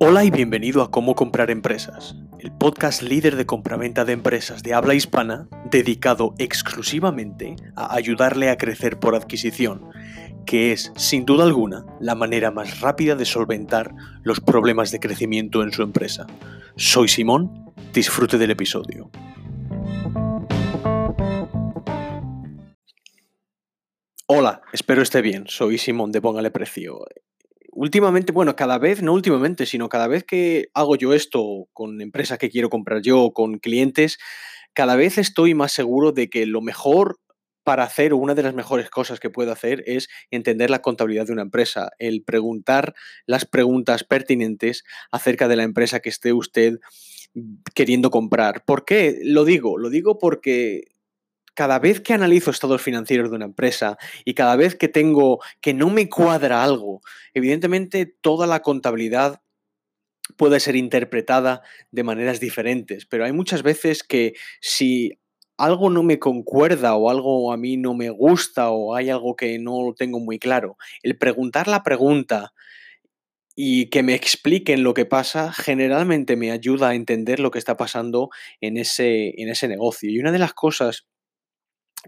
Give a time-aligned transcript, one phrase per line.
[0.00, 4.74] Hola y bienvenido a Cómo comprar empresas, el podcast líder de compraventa de empresas de
[4.74, 9.88] habla hispana dedicado exclusivamente a ayudarle a crecer por adquisición,
[10.46, 13.94] que es, sin duda alguna, la manera más rápida de solventar
[14.24, 16.26] los problemas de crecimiento en su empresa.
[16.74, 19.12] Soy Simón, disfrute del episodio.
[24.26, 25.44] Hola, espero esté bien.
[25.46, 26.98] Soy Simón de Póngale Precio
[27.74, 32.38] últimamente, bueno, cada vez, no últimamente, sino cada vez que hago yo esto con empresas
[32.38, 34.18] que quiero comprar yo, con clientes,
[34.72, 37.18] cada vez estoy más seguro de que lo mejor
[37.64, 41.26] para hacer, o una de las mejores cosas que puedo hacer es entender la contabilidad
[41.26, 42.94] de una empresa, el preguntar
[43.26, 46.78] las preguntas pertinentes acerca de la empresa que esté usted
[47.74, 48.64] queriendo comprar.
[48.64, 49.78] ¿Por qué lo digo?
[49.78, 50.93] Lo digo porque
[51.54, 55.72] cada vez que analizo estados financieros de una empresa y cada vez que tengo que
[55.72, 57.00] no me cuadra algo,
[57.32, 59.40] evidentemente toda la contabilidad
[60.36, 65.18] puede ser interpretada de maneras diferentes, pero hay muchas veces que si
[65.56, 69.58] algo no me concuerda o algo a mí no me gusta o hay algo que
[69.58, 72.52] no tengo muy claro, el preguntar la pregunta
[73.54, 77.76] y que me expliquen lo que pasa, generalmente me ayuda a entender lo que está
[77.76, 78.30] pasando
[78.60, 80.10] en ese, en ese negocio.
[80.10, 81.06] Y una de las cosas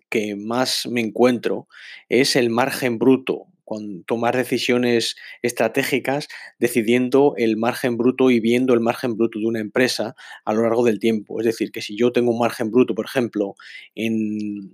[0.09, 1.69] que más me encuentro
[2.09, 6.29] es el margen bruto, con tomar decisiones estratégicas,
[6.61, 10.85] decidiendo el margen bruto y viendo el margen bruto de una empresa a lo largo
[10.85, 11.41] del tiempo.
[11.41, 13.57] Es decir, que si yo tengo un margen bruto, por ejemplo,
[13.97, 14.71] en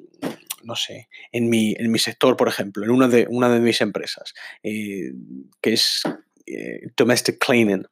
[0.65, 3.81] no sé, en mi, en mi sector, por ejemplo, en una de, una de mis
[3.81, 5.13] empresas, eh,
[5.61, 6.03] que es
[6.47, 7.87] eh, Domestic Cleaning,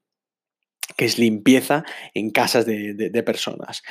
[0.96, 3.82] que es limpieza en casas de, personas.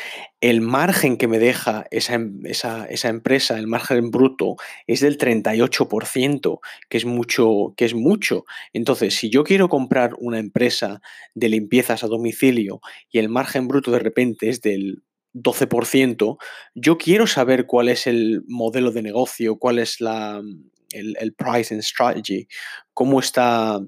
[0.41, 4.55] El margen que me deja em, esa, esa, empresa, el margen bruto,
[4.87, 8.45] es del 38%, que es mucho, que es mucho.
[8.73, 11.01] Entonces, si yo quiero comprar una empresa
[11.35, 16.37] de limpiezas a domicilio y el margen bruto de repente es del 12%,
[16.73, 20.41] yo quiero saber cuál es el modelo de negocio, cuál es la,
[20.91, 22.47] el, el pricing strategy,
[22.93, 23.79] cómo está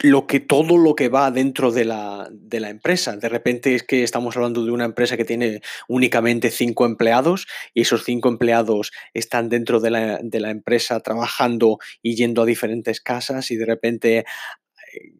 [0.00, 3.16] lo que todo lo que va dentro de la, de la, empresa.
[3.16, 7.82] De repente es que estamos hablando de una empresa que tiene únicamente cinco empleados y
[7.82, 13.00] esos cinco empleados están dentro de la, de la empresa trabajando y yendo a diferentes
[13.00, 15.12] casas y de repente eh,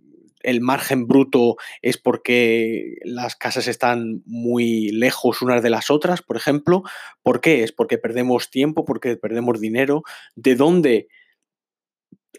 [0.46, 6.36] el margen bruto es porque las casas están muy lejos unas de las otras, por
[6.36, 6.84] ejemplo.
[7.22, 7.64] ¿Por qué?
[7.64, 10.02] Es porque perdemos tiempo, porque perdemos dinero.
[10.36, 11.08] ¿De dónde?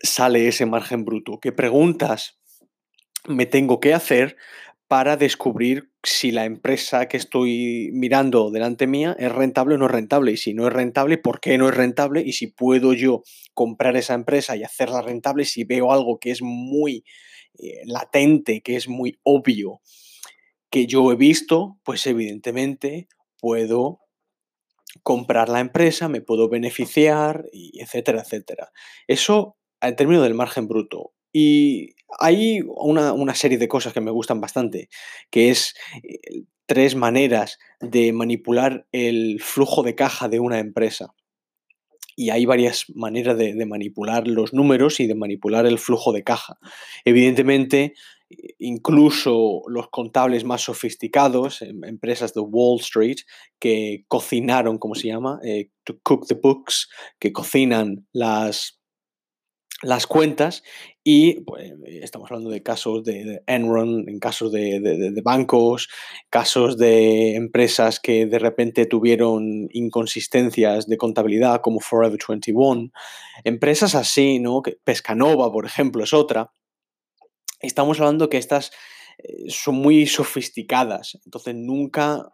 [0.01, 1.39] Sale ese margen bruto?
[1.39, 2.39] ¿Qué preguntas
[3.27, 4.37] me tengo que hacer
[4.87, 9.91] para descubrir si la empresa que estoy mirando delante mía es rentable o no es
[9.91, 10.31] rentable?
[10.31, 12.21] Y si no es rentable, ¿por qué no es rentable?
[12.21, 16.41] Y si puedo yo comprar esa empresa y hacerla rentable, si veo algo que es
[16.41, 17.03] muy
[17.59, 19.81] eh, latente, que es muy obvio,
[20.69, 23.07] que yo he visto, pues evidentemente
[23.39, 24.01] puedo
[25.03, 28.71] comprar la empresa, me puedo beneficiar, y etcétera, etcétera.
[29.07, 31.13] Eso en términos del margen bruto.
[31.33, 34.89] Y hay una, serie de cosas que me gustan bastante,
[35.29, 41.13] que es eh, tres maneras de manipular el flujo de caja de una empresa.
[42.15, 46.57] Y hay varias maneras de, manipular los números y de manipular el flujo de caja.
[47.05, 47.93] Evidentemente,
[48.57, 53.17] incluso los contables más sofisticados, em, empresas de Wall Street,
[53.59, 55.39] que cocinaron, ¿cómo se llama?
[55.43, 56.89] Eh, to cook the books,
[57.19, 58.76] que cocinan las,
[59.83, 60.63] las cuentas
[61.03, 61.71] y pues,
[62.01, 65.87] estamos hablando de casos de, Enron, en casos de, bancos,
[66.29, 72.89] casos de empresas que de repente tuvieron inconsistencias de contabilidad como Forever 21,
[73.43, 74.61] empresas así, ¿no?
[74.83, 76.51] Pescanova, por ejemplo, es otra.
[77.59, 78.71] Estamos hablando que estas
[79.19, 82.31] eh, son muy sofisticadas, entonces nunca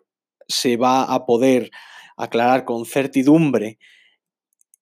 [0.48, 1.72] se va a poder
[2.16, 3.80] aclarar con certidumbre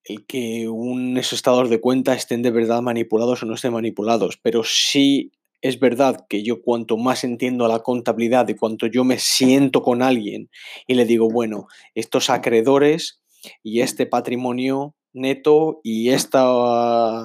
[0.04, 4.64] el que un estador de cuenta estén de verdad manipulados o no estén manipulados, pero
[4.64, 9.82] sí es verdad que yo cuanto más entiendo la contabilidad y cuanto yo me siento
[9.82, 10.50] con alguien
[10.86, 13.20] y le digo, bueno, estos acreedores
[13.62, 17.24] y este patrimonio neto y esta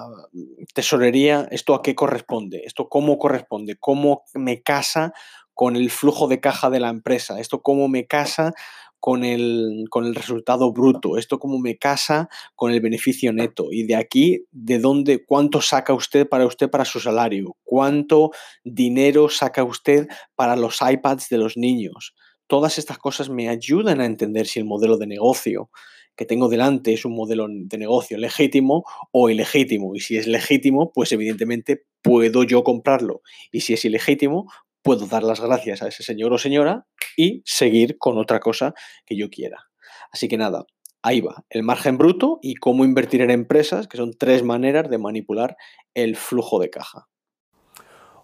[0.73, 2.61] tesorería, ¿esto a qué corresponde?
[2.65, 3.75] ¿Esto cómo corresponde?
[3.79, 5.13] ¿Cómo me casa
[5.53, 7.39] con el flujo de caja de la empresa?
[7.39, 8.53] ¿Esto cómo me casa
[8.99, 13.67] con el, con el resultado bruto, esto como me casa con el beneficio neto.
[13.71, 17.55] Y de aquí, ¿de dónde, cuánto saca usted para usted para su salario?
[17.63, 18.31] ¿Cuánto
[18.63, 22.15] dinero saca usted para los iPads de los niños?
[22.47, 25.69] Todas estas cosas me ayudan a entender si el modelo de negocio
[26.17, 29.95] que tengo delante es un modelo de negocio legítimo o ilegítimo.
[29.95, 33.21] Y si es legítimo, pues evidentemente puedo yo comprarlo.
[33.51, 34.51] Y si es ilegítimo,
[34.87, 36.85] puedo dar las gracias a ese señor o señora
[37.17, 38.73] y seguir con otra cosa
[39.05, 39.65] que yo quiera.
[40.13, 40.63] Así que nada,
[41.03, 44.97] ahí va, el margen bruto y cómo invertir en empresas, que son tres maneras de
[44.97, 45.57] manipular
[45.93, 47.09] el flujo de caja.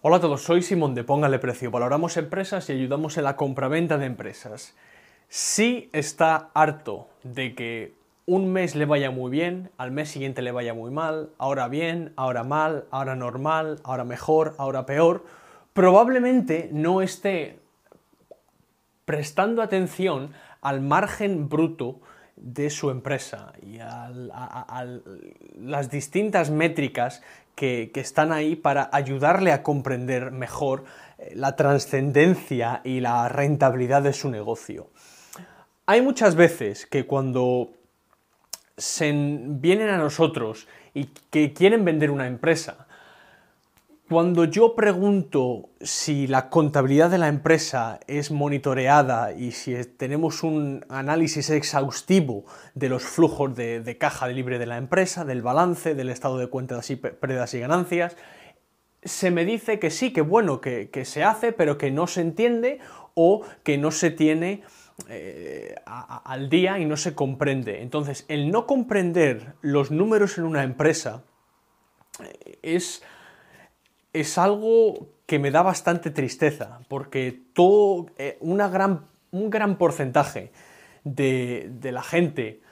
[0.00, 1.70] Hola a todos, soy Simón de Póngale Precio.
[1.70, 4.74] Valoramos empresas y ayudamos en la compraventa de empresas.
[5.28, 7.92] Si está harto de que
[8.24, 12.14] un mes le vaya muy bien, al mes siguiente le vaya muy mal, ahora bien,
[12.16, 15.24] ahora mal, ahora normal, ahora mejor, ahora peor,
[15.74, 17.58] probablemente no esté
[19.04, 20.32] prestando atención
[20.62, 22.00] al margen bruto
[22.36, 24.10] de su empresa y a,
[25.58, 27.22] las distintas métricas
[27.54, 30.84] que, están ahí para ayudarle a comprender mejor
[31.18, 34.88] eh, la trascendencia y la rentabilidad de su negocio.
[35.86, 37.70] Hay muchas veces que cuando
[38.76, 42.86] se vienen a nosotros y que quieren vender una empresa,
[44.08, 50.84] cuando yo pregunto si la contabilidad de la empresa es monitoreada y si tenemos un
[50.90, 56.36] análisis exhaustivo de los flujos de, caja libre de la empresa, del balance, del estado
[56.36, 58.16] de cuentas y pérdidas y ganancias,
[59.02, 62.80] se me dice que sí, que bueno, que, se hace, pero que no se entiende
[63.14, 64.64] o que no se tiene
[65.08, 67.80] eh, al día y no se comprende.
[67.80, 71.24] Entonces, el no comprender los números en una empresa
[72.22, 73.02] eh, es
[74.14, 80.52] es algo que me da bastante tristeza, porque todo, eh, una gran, un gran porcentaje
[81.02, 82.62] de, de la gente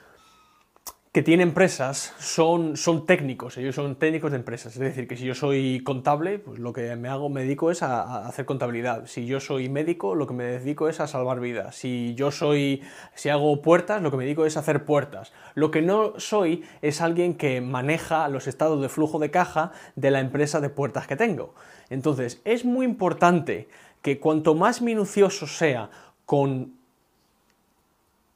[1.13, 4.73] que tiene empresas son, son técnicos, ellos son técnicos de empresas.
[4.73, 7.83] Es decir, que si yo soy contable, pues lo que me hago, me dedico es
[7.83, 9.05] a, hacer contabilidad.
[9.05, 11.75] Si yo soy médico, lo que me dedico es a salvar vidas.
[11.75, 12.81] Si yo soy,
[13.13, 15.33] si hago puertas, lo que me dedico es a hacer puertas.
[15.53, 20.09] Lo que no soy es alguien que maneja los estados de flujo de caja de
[20.09, 21.53] la empresa de puertas que tengo.
[21.91, 23.67] Entonces, es muy importante
[24.01, 25.91] que cuanto más minucioso sea
[26.25, 26.73] con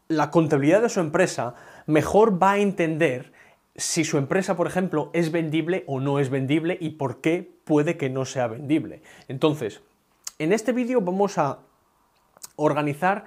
[0.09, 1.55] la contabilidad de su empresa,
[1.87, 3.33] mejor va a entender
[3.75, 7.97] si su empresa, por ejemplo, es vendible o no es vendible y por qué puede
[7.97, 9.01] que no sea vendible.
[9.27, 9.81] Entonces,
[10.39, 11.59] en este vídeo vamos a
[12.55, 13.25] organizar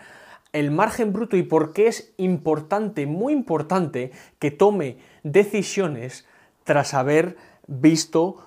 [0.52, 6.26] el margen bruto y por qué es importante, muy importante, que tome decisiones
[6.64, 7.36] tras haber
[7.66, 8.44] visto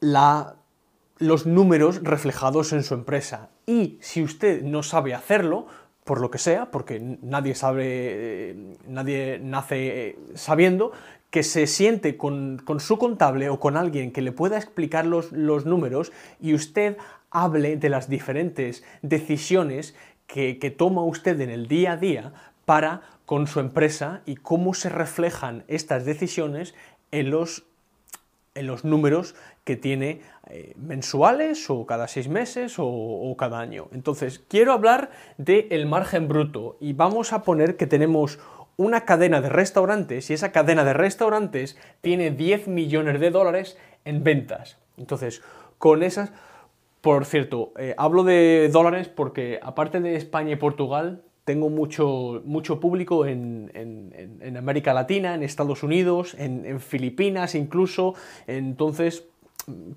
[0.00, 3.50] los números reflejados en su empresa.
[3.66, 5.66] Y si usted no sabe hacerlo,
[6.10, 8.56] por lo que sea, porque nadie sabe,
[8.88, 10.90] nadie nace sabiendo,
[11.30, 15.66] que se siente con, su contable o con alguien que le pueda explicar los, los,
[15.66, 16.10] números
[16.40, 16.96] y usted
[17.30, 19.94] hable de las diferentes decisiones
[20.26, 22.32] que, que toma usted en el día a día
[22.64, 26.74] para con su empresa y cómo se reflejan estas decisiones
[27.12, 27.62] en los
[28.56, 33.88] en los números que tiene eh, mensuales o cada seis meses o, cada año.
[33.92, 38.38] Entonces, quiero hablar del margen bruto y vamos a poner que tenemos
[38.76, 44.24] una cadena de restaurantes y esa cadena de restaurantes tiene 10 millones de dólares en
[44.24, 44.78] ventas.
[44.96, 45.42] Entonces,
[45.78, 46.32] con esas,
[47.00, 52.78] por cierto, eh, hablo de dólares porque aparte de España y Portugal, tengo mucho, mucho
[52.78, 53.70] público en,
[54.56, 58.14] América Latina, en Estados Unidos, en, Filipinas incluso,
[58.46, 59.24] entonces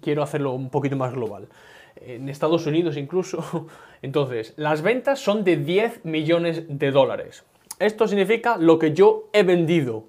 [0.01, 1.47] quiero hacerlo un poquito más global.
[1.95, 3.67] En Estados Unidos incluso.
[4.01, 7.43] Entonces, las ventas son de 10 millones de dólares.
[7.79, 10.05] Esto significa lo que yo he vendido.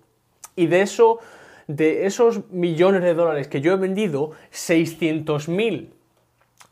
[0.56, 1.18] Y de eso,
[1.66, 5.92] de esos millones de dólares que yo he vendido, 600 mil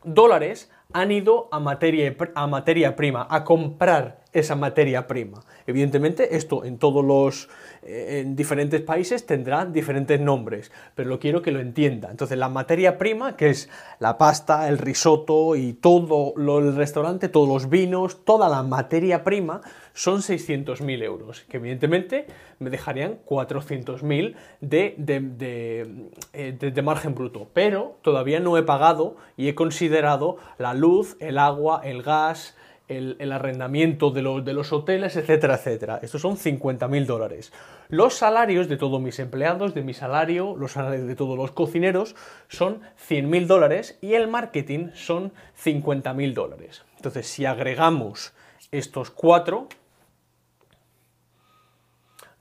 [0.04, 5.42] dólares han ido a materia, a materia prima, a comprar esa materia prima.
[5.66, 7.48] Evidentemente, esto en todos los
[7.82, 12.10] eh, en diferentes países tendrá diferentes nombres, pero lo quiero que lo entienda.
[12.10, 17.28] Entonces, la materia prima, que es la pasta, el risotto y todo lo, el restaurante,
[17.28, 19.60] todos los vinos, toda la materia prima,
[19.94, 22.26] son 600.000 euros, que evidentemente
[22.58, 27.48] me dejarían 400.000 de, de, eh, de, de margen bruto.
[27.52, 32.56] Pero todavía no he pagado y he considerado la luz, el agua, el gas,
[32.88, 36.00] el, arrendamiento de los, de los, hoteles, etcétera, etcétera.
[36.02, 37.52] Estos son 50.000 dólares.
[37.88, 42.14] Los salarios de todos mis empleados, de mi salario, los salarios de todos los cocineros
[42.48, 46.84] son 100.000 dólares y el marketing son 50.000 dólares.
[46.96, 48.34] Entonces, si agregamos
[48.70, 49.68] estos cuatro,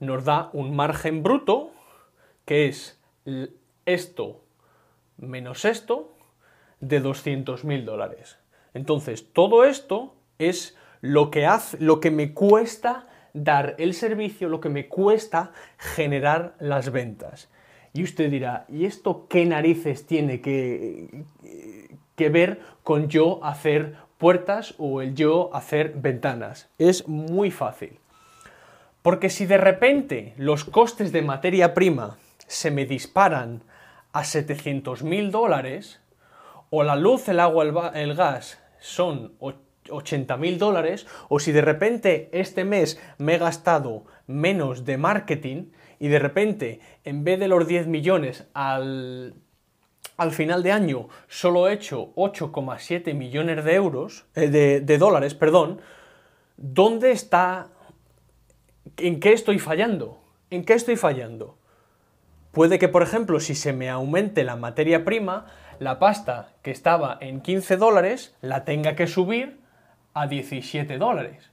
[0.00, 1.70] nos da un margen bruto,
[2.44, 3.00] que es
[3.86, 4.42] esto
[5.16, 6.12] menos esto,
[6.80, 8.38] de 200.000 dólares.
[8.74, 10.14] Entonces, todo esto
[10.48, 15.52] es lo que, hace, lo que me cuesta dar el servicio lo que me cuesta
[15.78, 17.48] generar las ventas.
[17.94, 21.24] Y usted dirá, ¿y esto qué narices tiene que,
[22.16, 26.70] que ver con yo hacer puertas o el yo hacer ventanas?
[26.78, 27.98] Es muy fácil.
[29.02, 33.62] Porque si de repente los costes de materia prima se me disparan
[34.12, 36.00] a 700 mil dólares,
[36.70, 39.32] o la luz, el agua, el, gas son
[39.90, 45.70] 80 mil dólares, o si de repente este mes me he gastado menos de marketing
[45.98, 49.34] y de repente en vez de los 10 millones al,
[50.16, 55.34] al final de año solo he hecho 8,7 millones de euros, eh, de, de dólares,
[55.34, 55.80] perdón,
[56.56, 57.68] ¿dónde está?
[58.96, 60.22] ¿En qué estoy fallando?
[60.50, 61.56] ¿En qué estoy fallando?
[62.52, 65.46] Puede que, por ejemplo, si se me aumente la materia prima,
[65.78, 69.61] la pasta que estaba en 15 dólares la tenga que subir
[70.14, 71.50] a 17 dólares.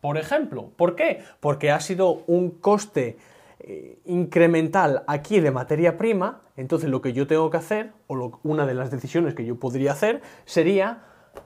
[0.00, 1.22] Por ejemplo, ¿por qué?
[1.40, 3.18] Porque ha sido un coste
[3.60, 8.64] eh, incremental aquí de materia prima, entonces lo que yo tengo que hacer, o una
[8.64, 11.02] de las decisiones que yo podría hacer, sería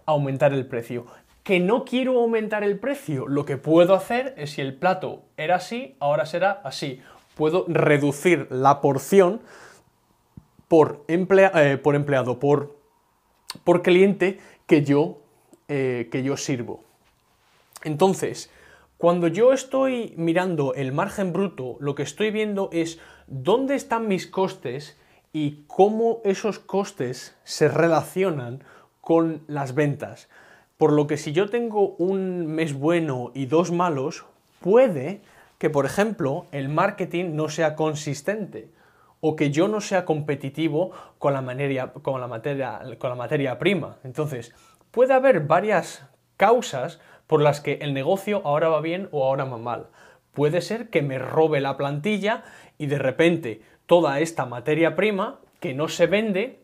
[0.06, 1.06] aumentar el precio.
[1.42, 5.56] Que no quiero aumentar el precio, lo que puedo hacer es si el plato era
[5.56, 7.00] así, ahora será así.
[7.34, 9.40] Puedo reducir la porción
[10.68, 12.76] por, eh, por empleado, por,
[13.64, 15.18] por cliente que yo,
[15.68, 16.84] eh, que yo sirvo.
[17.82, 18.50] Entonces,
[18.98, 24.26] cuando yo estoy mirando el margen bruto, lo que estoy viendo es dónde están mis
[24.26, 24.96] costes
[25.32, 28.62] y cómo esos costes se relacionan
[29.00, 30.28] con las ventas.
[30.78, 34.24] Por lo que si yo tengo un mes bueno y dos malos,
[34.60, 35.20] puede
[35.58, 38.70] que, por ejemplo, el marketing no sea consistente
[39.20, 43.96] o que yo no sea competitivo con la, con la, materia, con la materia prima.
[44.04, 44.52] Entonces,
[44.94, 49.58] puede haber varias causas por las que el negocio ahora va bien o ahora va
[49.58, 49.88] mal.
[50.32, 52.44] Puede ser que me robe la plantilla
[52.78, 56.60] y de repente toda esta materia prima que no se vende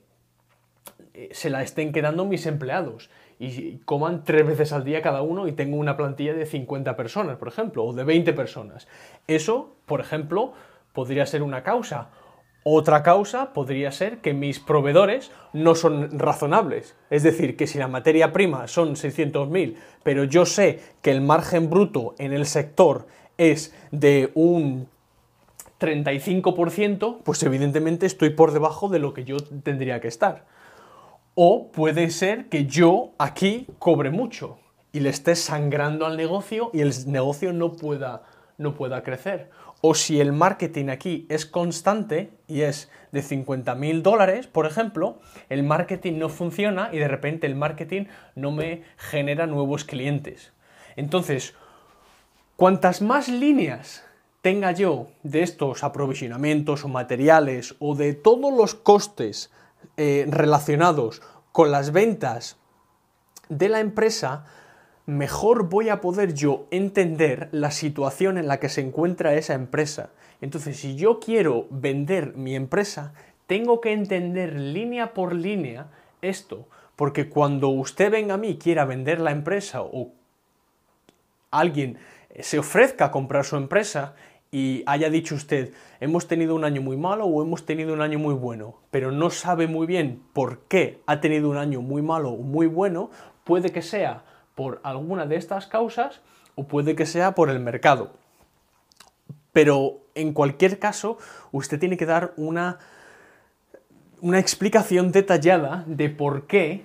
[1.13, 3.11] eh, se la estén quedando mis empleados
[3.41, 7.37] y coman tres veces al día cada uno y tengo una plantilla de 50 personas,
[7.37, 8.87] por ejemplo, o de 20 personas.
[9.27, 10.53] Eso, por ejemplo,
[10.93, 12.11] podría ser una causa.
[12.63, 16.95] Otra causa podría ser que mis proveedores no son razonables.
[17.09, 21.71] Es decir, que si la materia prima son 600.000, pero yo sé que el margen
[21.71, 23.07] bruto en el sector
[23.39, 24.89] es de un
[25.81, 30.45] 35%, pues evidentemente estoy por debajo de lo que yo tendría que estar.
[31.35, 34.59] O puede ser que yo aquí cobre mucho
[34.93, 38.25] y le esté sangrando al negocio y el negocio no pueda,
[38.59, 39.49] no pueda crecer
[39.81, 45.19] o si el marketing aquí es constante y es de 50 mil dólares, por ejemplo,
[45.49, 50.53] el marketing no funciona y de repente el marketing no me genera nuevos clientes.
[50.97, 51.55] Entonces,
[52.57, 54.05] cuantas más líneas
[54.43, 59.51] tenga yo de estos aprovisionamientos o materiales o de todos los costes
[59.97, 61.23] eh, relacionados
[61.53, 62.57] con las ventas
[63.49, 64.45] de la empresa,
[65.11, 70.11] mejor voy a poder yo entender la situación en la que se encuentra esa empresa.
[70.41, 73.13] Entonces, si yo quiero vender mi empresa,
[73.47, 75.89] tengo que entender línea por línea
[76.23, 80.13] esto, porque cuando usted venga a mí quiera vender la empresa o
[81.51, 81.99] alguien
[82.39, 84.15] se ofrezca a comprar su empresa
[84.53, 88.19] y haya dicho usted, hemos tenido un año muy malo o hemos tenido un año
[88.19, 92.31] muy bueno, pero no sabe muy bien por qué ha tenido un año muy malo
[92.31, 93.11] o muy bueno,
[93.45, 94.25] puede que sea
[94.61, 96.21] por alguna de estas causas
[96.55, 98.11] o puede que sea por el mercado.
[99.55, 101.17] Pero en cualquier caso,
[101.51, 102.79] usted tiene que dar una,
[104.21, 106.85] una explicación detallada de por qué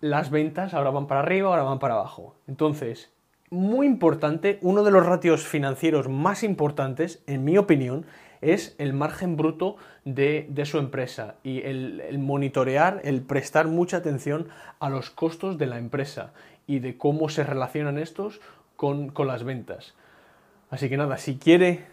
[0.00, 2.34] las ventas ahora van para arriba, ahora van para abajo.
[2.48, 3.12] Entonces,
[3.50, 8.06] muy importante, uno de los ratios financieros más importantes, en mi opinión,
[8.52, 14.48] es el margen bruto de, su empresa y el, el, monitorear, el prestar mucha atención
[14.78, 16.32] a los costos de la empresa
[16.66, 18.40] y de cómo se relacionan estos
[18.76, 19.94] con, las ventas.
[20.70, 21.84] Así que nada, si quiere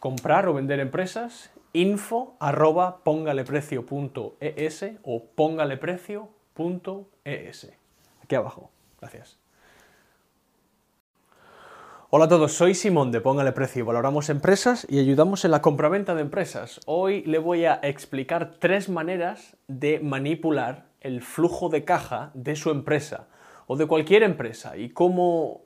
[0.00, 7.72] comprar o vender empresas, info arroba póngaleprecio.es o póngaleprecio.es.
[8.22, 8.70] Aquí abajo.
[9.00, 9.41] Gracias.
[12.14, 13.86] Hola a todos, soy Simón de Póngale Precio.
[13.86, 16.78] Valoramos empresas y ayudamos en la compraventa de empresas.
[16.84, 22.68] Hoy le voy a explicar tres maneras de manipular el flujo de caja de su
[22.68, 23.28] empresa
[23.66, 25.62] o de cualquier empresa y cómo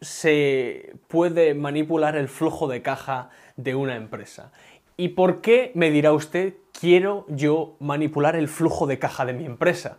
[0.00, 4.50] se puede manipular el flujo de caja de una empresa.
[4.96, 9.44] ¿Y por qué, me dirá usted, quiero yo manipular el flujo de caja de mi
[9.44, 9.98] empresa?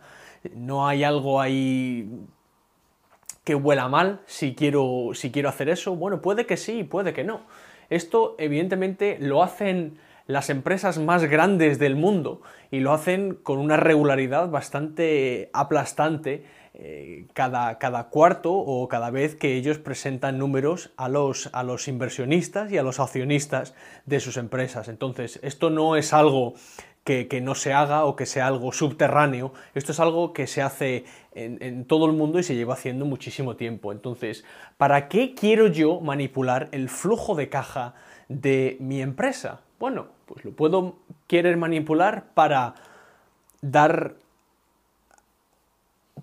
[0.54, 2.06] No hay algo ahí
[3.46, 5.94] que huela mal si quiero, si quiero hacer eso?
[5.94, 7.42] Bueno, puede que sí, puede que no.
[7.88, 13.76] Esto evidentemente lo hacen las empresas más grandes del mundo y lo hacen con una
[13.76, 21.08] regularidad bastante aplastante eh, cada, cada, cuarto o cada vez que ellos presentan números a
[21.08, 23.76] los, a los inversionistas y a los accionistas
[24.06, 24.88] de sus empresas.
[24.88, 26.54] Entonces, esto no es algo
[27.06, 29.52] que, no se haga o que sea algo subterráneo.
[29.74, 33.54] Esto es algo que se hace en, todo el mundo y se lleva haciendo muchísimo
[33.54, 33.92] tiempo.
[33.92, 34.44] Entonces,
[34.76, 37.94] ¿para qué quiero yo manipular el flujo de caja
[38.28, 39.60] de mi empresa?
[39.78, 40.96] Bueno, pues lo puedo
[41.28, 42.74] querer manipular para
[43.62, 44.16] dar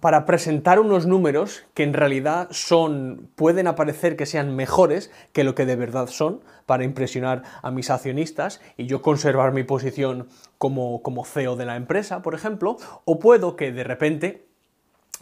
[0.03, 5.55] para presentar unos números que en realidad son, pueden aparecer que sean mejores que lo
[5.55, 11.01] que de verdad son, para impresionar a mis accionistas y yo conservar mi posición como,
[11.03, 14.45] como CEO de la empresa, por ejemplo, o puedo que de repente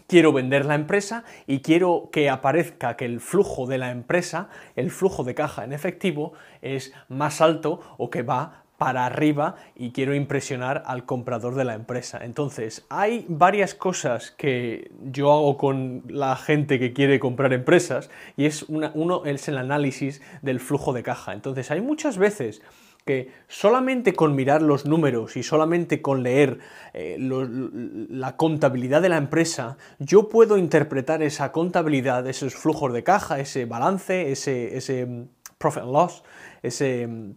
[0.08, 4.90] quiero vender la empresa y quiero que aparezca que el flujo de la empresa, el
[4.90, 6.34] flujo de caja en efectivo,
[6.64, 11.76] es más alto o que va para arriba y quiero impresionar al comprador de la
[11.76, 12.18] empresa.
[12.24, 18.46] Entonces, hay varias cosas que yo hago con la gente que quiere comprar empresas y
[18.46, 21.34] es uno es el análisis del flujo de caja.
[21.34, 22.64] Entonces, hay muchas veces
[23.06, 26.58] que solamente con mirar los números y solamente con leer
[26.94, 33.40] eh, la contabilidad de la empresa, yo puedo interpretar esa contabilidad, esos flujos de caja,
[33.40, 35.28] ese balance, ese, ese
[35.60, 36.24] profit and loss,
[36.64, 37.36] ese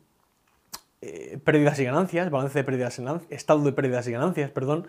[1.07, 4.87] eh, pérdidas y ganancias, balance de pérdidas y ganancias, estado de pérdidas y ganancias, perdón,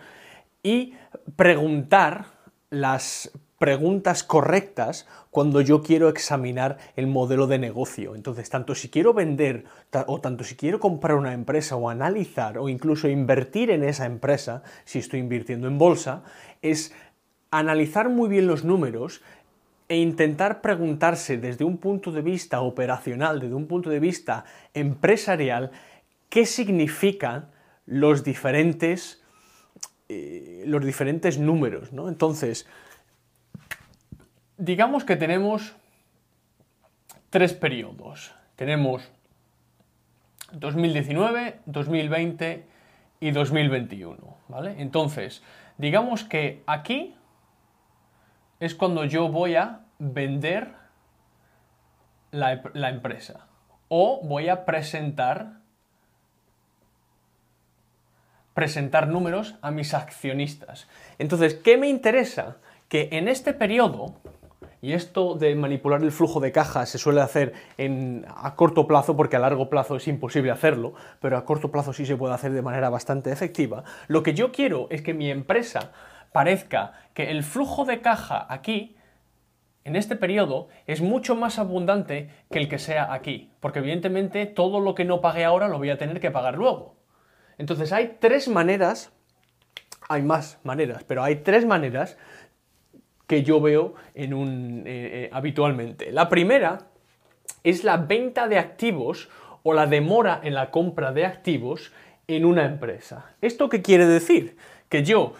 [0.64, 0.94] y
[1.36, 2.28] preguntar
[2.70, 8.16] las preguntas correctas cuando yo quiero examinar el modelo de negocio.
[8.16, 9.66] Entonces, tanto si quiero vender
[10.08, 14.64] o tanto si quiero comprar una empresa o analizar o incluso invertir en esa empresa,
[14.86, 16.24] si estoy invirtiendo en bolsa,
[16.62, 16.94] es
[17.52, 19.22] analizar muy bien los números
[19.88, 25.72] e intentar preguntarse desde un punto de vista operacional, desde un punto de vista empresarial,
[26.30, 27.52] qué significan
[27.86, 29.24] los diferentes,
[30.10, 31.94] eh, los diferentes números.
[31.94, 32.10] ¿no?
[32.10, 32.68] Entonces,
[34.58, 35.76] digamos que tenemos
[37.30, 38.34] tres periodos.
[38.56, 39.12] Tenemos
[40.52, 42.66] 2019, 2020
[43.20, 44.38] y 2021.
[44.48, 44.76] ¿vale?
[44.78, 45.44] Entonces,
[45.78, 47.16] digamos que aquí
[48.60, 50.74] es cuando yo voy a vender
[52.32, 53.48] la, la empresa
[53.88, 55.65] o voy a presentar
[58.56, 60.88] presentar números a mis accionistas.
[61.20, 62.56] Entonces, ¿qué me interesa?
[62.88, 64.16] Que en este periodo,
[64.82, 67.54] y esto de manipular el flujo de caja se suele hacer
[68.28, 72.06] a corto plazo porque a largo plazo es imposible hacerlo, pero a corto plazo sí
[72.06, 73.84] se puede hacer de manera bastante efectiva.
[74.08, 75.92] Lo que yo quiero es que mi empresa
[76.32, 78.96] parezca que el flujo de caja aquí,
[79.84, 84.80] en este periodo, es mucho más abundante que el que sea aquí, porque evidentemente todo
[84.80, 86.95] lo que no pague ahora lo voy a tener que pagar luego.
[87.58, 89.12] Entonces hay tres maneras,
[90.10, 92.18] hay más maneras, pero hay tres maneras
[93.28, 96.12] que yo veo en un, eh, eh, habitualmente.
[96.12, 96.88] La primera
[97.64, 99.30] es la venta de activos
[99.64, 101.92] o la demora en la compra de activos
[102.28, 103.36] en una empresa.
[103.42, 104.58] ¿Esto qué quiere decir?
[104.90, 105.34] Que yo,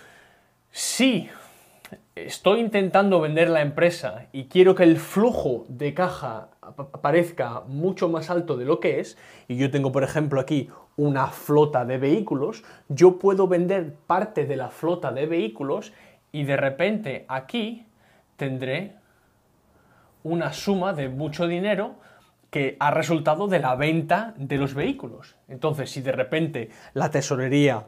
[0.72, 1.30] si
[2.16, 6.48] estoy intentando vender la empresa y quiero que el flujo de caja
[7.02, 9.18] parezca mucho más alto de lo que es,
[9.50, 14.56] y yo tengo por ejemplo aquí una flota de vehículos, yo puedo vender parte de
[14.56, 15.92] la flota de vehículos
[16.32, 17.86] y de repente aquí
[18.38, 18.96] tendré
[20.24, 21.96] una suma de mucho dinero
[22.50, 25.36] que ha resultado de la venta de los vehículos.
[25.50, 27.88] Entonces, si de repente la tesorería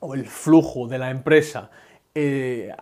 [0.00, 1.70] o el flujo de la empresa
[2.14, 2.72] eh,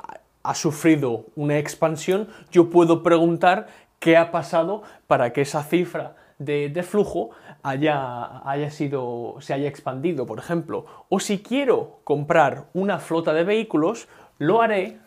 [0.43, 6.83] ha sufrido una expansión, yo puedo preguntar qué ha pasado para que esa cifra de,
[6.83, 7.31] flujo
[7.63, 10.87] haya, haya, sido, se haya expandido, por ejemplo.
[11.09, 14.99] O si quiero comprar una flota de vehículos, lo haré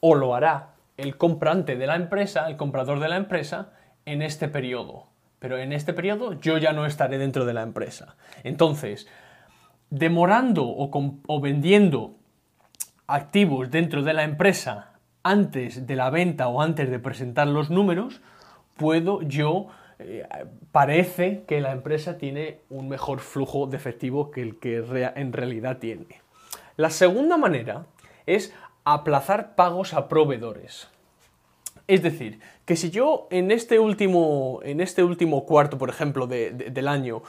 [0.00, 3.72] o lo hará el comprante de la empresa, el comprador de la empresa,
[4.04, 5.06] en este periodo.
[5.38, 8.16] Pero en este periodo yo ya no estaré dentro de la empresa.
[8.44, 9.08] Entonces,
[9.90, 10.90] demorando o,
[11.26, 12.14] o vendiendo
[13.14, 18.20] activos dentro de la empresa antes de la venta o antes de presentar los números,
[18.76, 20.26] puedo yo, eh,
[20.72, 24.78] parece que la empresa tiene un mejor flujo de efectivo que el que
[25.14, 26.20] en realidad tiene.
[26.76, 27.86] La segunda manera
[28.26, 28.52] es
[28.84, 30.88] aplazar pagos a proveedores.
[31.86, 36.88] Es decir, que si yo en este último, en este último cuarto, por ejemplo, del
[36.88, 37.22] año,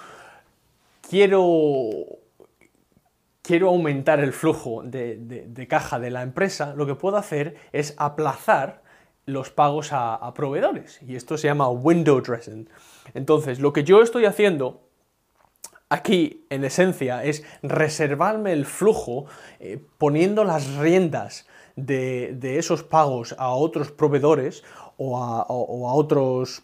[1.07, 2.22] quiero
[3.43, 8.82] quiero aumentar el flujo de, caja de la empresa, lo que puedo hacer es aplazar
[9.25, 10.99] los pagos a, proveedores.
[11.03, 12.69] Y esto se llama window dressing.
[13.13, 14.82] Entonces, lo que yo estoy haciendo
[15.89, 19.25] aquí, en esencia, es reservarme el flujo
[19.60, 24.63] eh, poniendo las riendas de, esos pagos a otros proveedores
[24.97, 26.63] o a, otros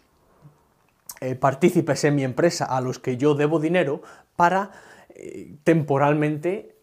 [1.20, 4.02] eh, partícipes en mi empresa a los que yo debo dinero
[4.36, 4.70] para
[5.64, 6.76] temporalmente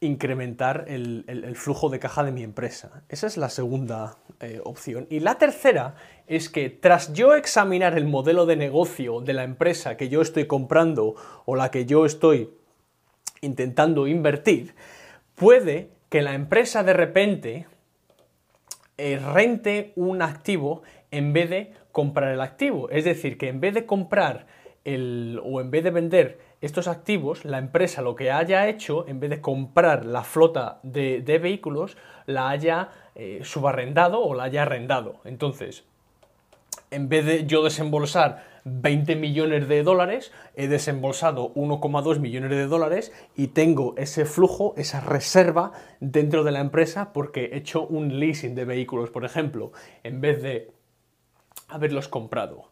[0.00, 3.02] incrementar el, flujo de caja de mi empresa.
[3.08, 5.06] Esa es la segunda eh, opción.
[5.08, 5.94] Y la tercera
[6.26, 10.46] es que tras yo examinar el modelo de negocio de la empresa que yo estoy
[10.46, 12.50] comprando o la que yo estoy
[13.40, 14.74] intentando invertir,
[15.34, 17.66] puede que la empresa de repente
[18.98, 22.90] eh, rente un activo en vez de comprar el activo.
[22.90, 24.46] Es decir, que en vez de comprar
[24.84, 29.20] el, o en vez de vender estos activos, la empresa lo que haya hecho, en
[29.20, 35.20] vez de comprar la flota de, vehículos, la haya eh, subarrendado o la haya arrendado.
[35.24, 35.84] Entonces,
[36.90, 43.12] en vez de yo desembolsar 20 millones de dólares, he desembolsado 1,2 millones de dólares
[43.36, 48.56] y tengo ese flujo, esa reserva dentro de la empresa porque he hecho un leasing
[48.56, 49.70] de vehículos, por ejemplo,
[50.02, 50.72] en vez de
[51.68, 52.70] haberlos comprado.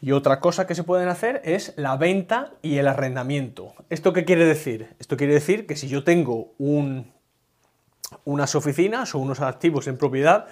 [0.00, 3.74] Y otra cosa que se pueden hacer es la venta y el arrendamiento.
[3.90, 4.94] ¿Esto qué quiere decir?
[4.98, 6.54] Esto quiere decir que si yo tengo
[8.24, 10.46] unas oficinas o unos activos en propiedad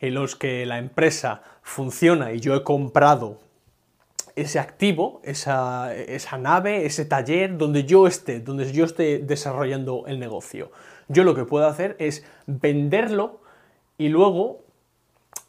[0.00, 3.38] en los que la empresa funciona y yo he comprado
[4.34, 10.18] ese activo, esa, esa nave, ese taller donde yo esté, donde yo esté desarrollando el
[10.18, 10.70] negocio.
[11.08, 13.40] Yo lo que puedo hacer es venderlo
[13.96, 14.64] y luego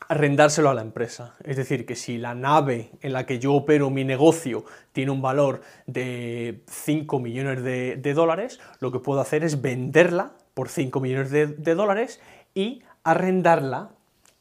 [0.08, 1.36] arrendárselo a la empresa.
[1.44, 5.22] Es decir, que si la nave en la que yo opero mi negocio tiene un
[5.22, 11.32] valor de 5 millones de, dólares, lo que puedo hacer es venderla por 5 millones
[11.32, 12.20] de, dólares
[12.56, 13.92] y arrendarla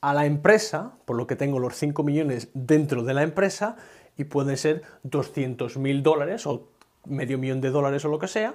[0.00, 3.76] a la empresa, por lo que tengo los 5 millones dentro de la empresa,
[4.16, 6.68] y puede ser 200 mil dólares o
[7.04, 8.54] medio millón de dólares o lo que sea,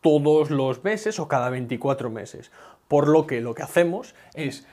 [0.00, 2.50] todos los meses o cada 24 meses.
[2.88, 4.66] Por lo que lo que hacemos es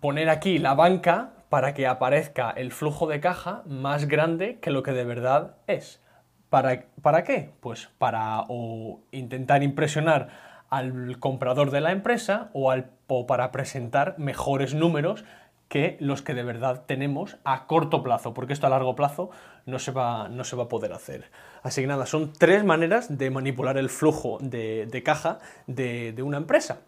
[0.00, 4.82] poner aquí la banca para que aparezca el flujo de caja más grande que lo
[4.82, 6.00] que de verdad es.
[6.48, 7.50] ¿Para, ¿Para qué?
[7.60, 10.28] Pues para o intentar impresionar
[10.70, 12.90] al comprador de la empresa o, al,
[13.26, 15.24] para presentar mejores números
[15.68, 19.30] que los que de verdad tenemos a corto plazo, porque esto a largo plazo
[19.64, 21.30] no se va, no se va a poder hacer.
[21.62, 26.36] Así que nada, son tres maneras de manipular el flujo de, caja de, de una
[26.36, 26.80] empresa.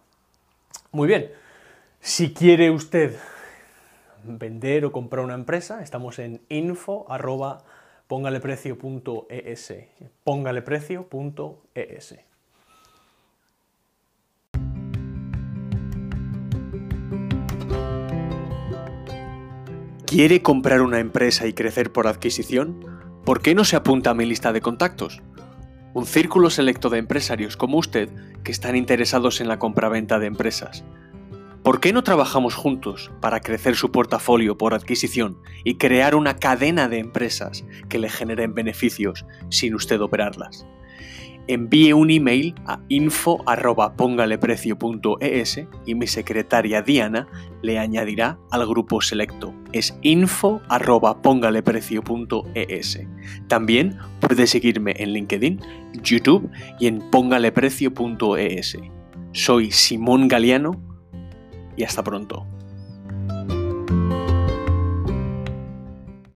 [0.92, 1.30] Muy bien,
[2.04, 3.16] si quiere usted
[4.24, 7.06] vender o comprar una empresa, estamos en info
[8.06, 9.74] póngaleprecio.es.
[10.22, 12.14] Póngaleprecio.es.
[20.06, 22.84] ¿Quiere comprar una empresa y crecer por adquisición?
[23.24, 25.22] ¿Por qué no se apunta a mi lista de contactos?
[25.94, 28.10] Un círculo selecto de empresarios como usted
[28.44, 30.84] que están interesados en la compraventa de empresas
[31.64, 36.90] ¿Por qué no trabajamos juntos para crecer su portafolio por adquisición y crear una cadena
[36.90, 40.66] de empresas que le generen beneficios sin usted operarlas?
[41.46, 47.28] Envíe un email a info.pongaleprecio.es y mi secretaria Diana
[47.62, 49.54] le añadirá al grupo selecto.
[49.72, 53.00] Es info.pongaleprecio.es.
[53.48, 55.62] También puede seguirme en LinkedIn,
[56.02, 58.76] YouTube y en pongaleprecio.es.
[59.32, 60.93] Soy Simón Galeano
[61.76, 62.46] y hasta pronto.